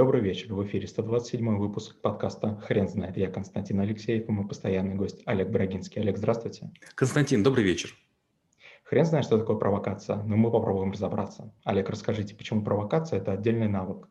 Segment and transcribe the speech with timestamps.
[0.00, 0.54] Добрый вечер.
[0.54, 3.18] В эфире 127 выпуск подкаста «Хрен знает».
[3.18, 6.00] Я Константин Алексеев и мой постоянный гость Олег Брагинский.
[6.00, 6.70] Олег, здравствуйте.
[6.94, 7.94] Константин, добрый вечер.
[8.84, 11.52] Хрен знает, что такое провокация, но мы попробуем разобраться.
[11.64, 14.08] Олег, расскажите, почему провокация– это отдельный навык?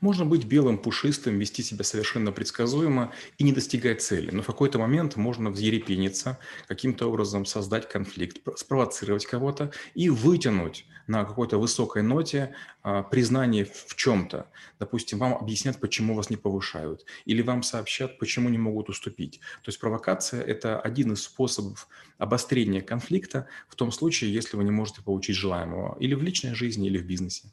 [0.00, 4.30] Можно быть белым, пушистым, вести себя совершенно предсказуемо и не достигать цели.
[4.30, 6.38] Но в какой-то момент можно взъерепениться,
[6.68, 13.94] каким-то образом создать конфликт, спровоцировать кого-то и вытянуть на какой-то высокой ноте а, признание в
[13.94, 14.50] чем-то.
[14.78, 19.40] Допустим, вам объяснят, почему вас не повышают, или вам сообщат, почему не могут уступить.
[19.62, 21.88] То есть провокация– это один из способов
[22.18, 26.88] обострения конфликта в том случае, если вы не можете получить желаемого или в личной жизни,
[26.88, 27.52] или в бизнесе.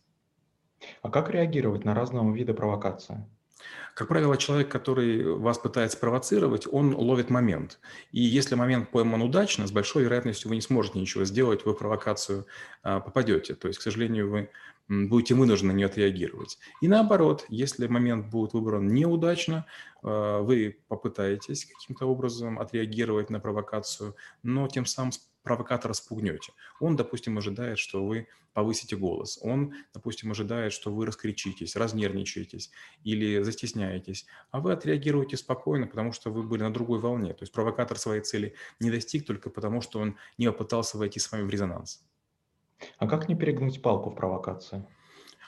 [1.03, 3.25] А как реагировать на разного вида провокации?
[3.93, 7.79] Как правило, человек, который вас пытается провоцировать, он ловит момент.
[8.11, 11.77] И если момент пойман удачно, с большой вероятностью вы не сможете ничего сделать, вы в
[11.77, 12.47] провокацию
[12.81, 13.53] а, попадете.
[13.53, 14.49] То есть, к сожалению, вы
[14.87, 16.57] будете вынуждены на нее отреагировать.
[16.81, 19.65] И наоборот, если момент будет выбран неудачно,
[20.01, 25.11] а, вы попытаетесь каким-то образом отреагировать на провокацию, но тем самым
[25.43, 26.53] провокатора спугнете.
[26.79, 29.39] Он, допустим, ожидает, что вы повысите голос.
[29.41, 32.71] Он, допустим, ожидает, что вы раскричитесь, разнервничаетесь
[33.03, 34.25] или застесняетесь.
[34.51, 37.33] А вы отреагируете спокойно, потому что вы были на другой волне.
[37.33, 41.31] То есть провокатор своей цели не достиг только потому, что он не попытался войти с
[41.31, 42.03] вами в резонанс.
[42.97, 44.85] А как не перегнуть палку в провокации?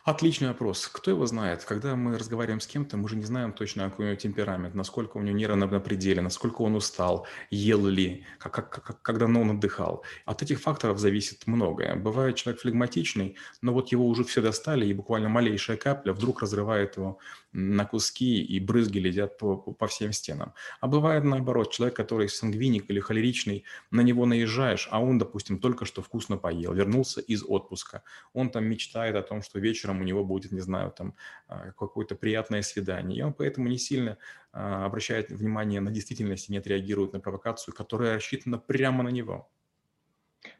[0.06, 0.88] Отличный вопрос.
[0.88, 1.66] Кто его знает?
[1.66, 5.17] Когда мы разговариваем с кем-то, мы же не знаем точно, какой у него темперамент, насколько
[5.17, 9.50] у него нервы на пределе, насколько он устал, ел ли, как, как, как, как он
[9.50, 10.03] отдыхал.
[10.25, 11.95] От этих факторов зависит многое.
[11.95, 16.97] Бывает человек флегматичный, но вот его уже все достали, и буквально малейшая капля вдруг разрывает
[16.97, 17.17] его
[17.56, 20.53] на куски, и брызги летят по, по всем стенам.
[20.81, 25.86] А бывает наоборот, человек, который сангвиник или холеричный, на него наезжаешь, а он, допустим, только
[25.86, 28.03] что вкусно поел, вернулся из отпуска.
[28.34, 31.16] Он там мечтает о том, что вечером у него будет, не знаю, там
[31.47, 33.20] а, какое-то приятное свидание.
[33.20, 34.17] И он поэтому не сильно
[34.52, 39.50] а, обращает внимание на действительность и не отреагирует на провокацию, которая рассчитана прямо на него.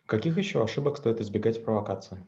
[0.06, 2.26] Каких еще ошибок стоит избегать провокации?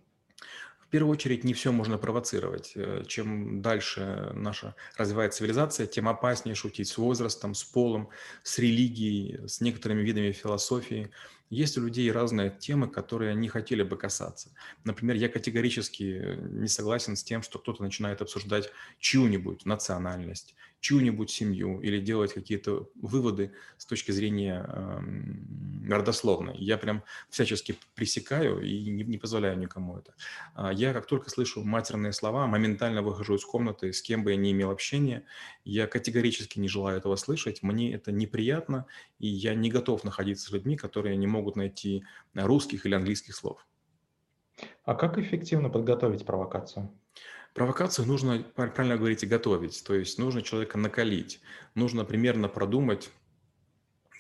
[0.88, 2.72] В первую очередь, не все можно провоцировать.
[2.76, 8.10] Э, чем дальше наша развивает цивилизация, тем опаснее шутить с возрастом, с полом,
[8.44, 11.12] с религией, с некоторыми видами философии.
[11.50, 14.52] Есть у людей разные темы, которые они хотели бы касаться.
[14.84, 18.70] Например, я категорически не согласен с тем, что кто-то начинает обсуждать
[19.00, 26.58] чью-нибудь национальность, чью-нибудь семью или делать какие-то выводы с точки зрения э, родословной.
[26.58, 30.14] Я прям всячески пресекаю и не, не позволяю никому это.
[30.54, 34.38] А я как только слышу матерные слова, моментально выхожу из комнаты, с кем бы я
[34.38, 35.24] ни имел общение.
[35.64, 38.86] Я категорически не желаю этого слышать, мне это неприятно,
[39.20, 42.04] и я не готов находиться с людьми, которые не могут найти
[42.34, 43.66] русских или английских слов.
[44.84, 46.92] А как эффективно подготовить провокацию?
[47.54, 49.84] Провокацию нужно, правильно говорите, готовить.
[49.84, 51.42] То есть нужно человека накалить.
[51.74, 53.10] Нужно примерно продумать,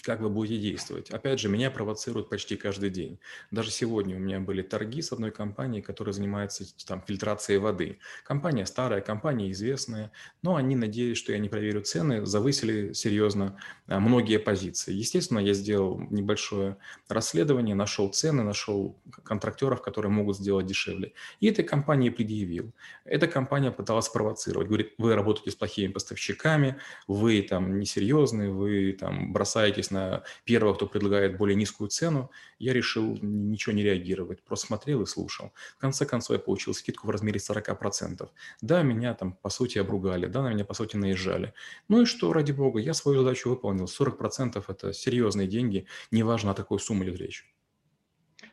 [0.08, 1.10] как вы будете действовать.
[1.10, 3.20] Опять же, меня провоцируют почти каждый день.
[3.52, 8.00] Даже сегодня у меня были торги с одной компанией, которая занимается там, фильтрацией воды.
[8.24, 14.00] Компания старая, компания известная, но они надеялись, что я не проверю цены, завысили серьезно а,
[14.00, 14.94] многие позиции.
[14.94, 16.78] Естественно, я сделал небольшое
[17.10, 21.12] расследование, нашел цены, нашел контрактеров, которые могут сделать дешевле.
[21.42, 22.72] И этой компании предъявил.
[23.04, 24.70] Эта компания пыталась провоцировать.
[24.70, 30.74] Говорит, вы работаете с плохими поставщиками, вы там несерьезные, вы там бросаетесь на на первого,
[30.74, 35.52] кто предлагает более низкую цену, я решил ничего не реагировать, просто смотрел и слушал.
[35.78, 38.30] В конце концов я получил скидку в размере 40%.
[38.62, 41.54] Да, меня там по сути обругали, да, на меня по сути наезжали.
[41.90, 43.86] Ну и что, ради бога, я свою задачу выполнил.
[43.86, 47.46] 40% это серьезные деньги, неважно о такой сумме ли речь.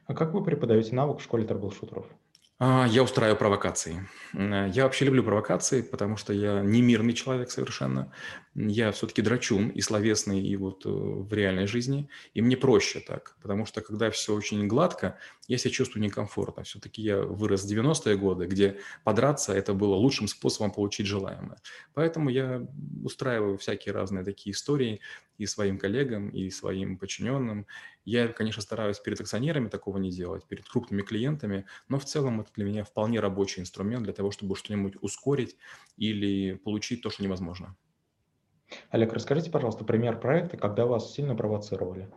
[0.06, 2.06] А как вы преподаете навык в школе трэблшутеров?
[2.60, 4.08] А, я устраиваю провокации.
[4.32, 8.12] Э, я вообще люблю провокации, потому что я не мирный человек совершенно.
[8.54, 12.08] Я все-таки драчун и словесный, и вот э, в реальной жизни.
[12.32, 16.62] И мне проще так, потому что когда все очень гладко, я себя чувствую некомфортно.
[16.62, 21.58] Все-таки я вырос в 90-е годы, где подраться это было лучшим способом получить желаемое.
[21.92, 22.64] Поэтому я
[23.02, 25.00] устраиваю всякие разные такие истории
[25.38, 27.66] и своим коллегам, и своим подчиненным.
[28.04, 32.52] Я, конечно, стараюсь перед акционерами такого не делать, перед крупными клиентами, но в целом это
[32.54, 35.56] для меня вполне рабочий инструмент для того, чтобы что-нибудь ускорить
[35.96, 37.76] или получить то, что невозможно.
[38.88, 42.10] Олег, расскажите, пожалуйста, пример проекта, когда вас сильно провоцировали.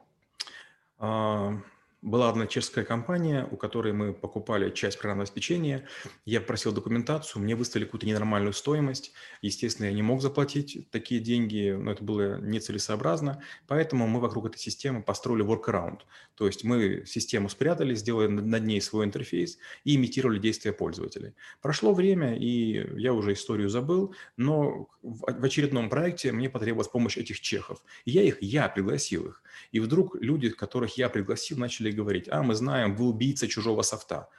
[2.03, 5.87] Была одна чешская компания, у которой мы покупали часть программного обеспечения.
[6.25, 9.13] Я просил документацию, мне выставили какую-то ненормальную стоимость.
[9.41, 13.41] Естественно, я не мог заплатить такие деньги, но это было нецелесообразно.
[13.65, 16.01] Поэтому мы вокруг этой системы построили workaround.
[16.35, 21.33] То есть мы систему спрятали, сделали над ней свой интерфейс и имитировали действия пользователей.
[21.63, 27.39] Прошло время, и я уже историю забыл, но в очередном проекте мне потребовалась помощь этих
[27.41, 27.83] чехов.
[28.05, 29.41] Я их, я пригласил их.
[29.71, 34.29] И вдруг люди, которых я пригласил, начали говорить, а, мы знаем, вы убийца чужого софта.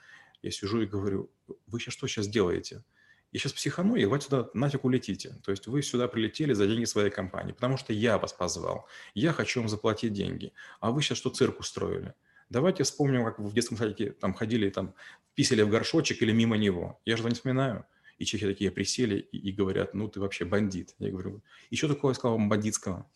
[0.42, 1.30] Я сижу и говорю,
[1.66, 2.84] вы сейчас что сейчас делаете?
[3.32, 5.36] Я сейчас психану, и вы сюда нафиг улетите.
[5.44, 8.86] То есть вы сюда прилетели за деньги своей компании, потому что я вас позвал.
[9.14, 10.52] Я хочу вам заплатить деньги.
[10.80, 12.14] А вы сейчас что, цирк устроили?
[12.48, 14.94] Давайте вспомним, как вы в детском садике там ходили, там
[15.34, 17.00] писали в горшочек или мимо него.
[17.04, 17.84] Я же не вспоминаю.
[18.16, 20.94] И чехи такие присели и, и говорят, ну ты вообще бандит.
[20.98, 23.08] Я говорю, и что такое сказал бандитского?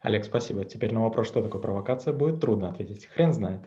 [0.00, 0.64] Олег, спасибо.
[0.64, 3.06] Теперь на вопрос, что такое провокация, будет трудно ответить.
[3.06, 3.60] Хрен знает.